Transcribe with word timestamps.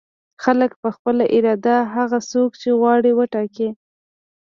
خلک 0.43 0.71
په 0.81 0.89
خپله 0.95 1.23
اراده 1.35 1.77
هغه 1.95 2.19
څوک 2.31 2.51
چې 2.61 2.69
غواړي 2.79 3.11
وټاکي. 3.15 3.69